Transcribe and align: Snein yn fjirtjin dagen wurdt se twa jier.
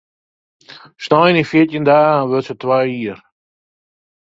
Snein 1.03 1.39
yn 1.41 1.49
fjirtjin 1.49 1.87
dagen 1.89 2.27
wurdt 2.29 2.47
se 2.49 2.55
twa 2.61 2.77
jier. 2.91 3.19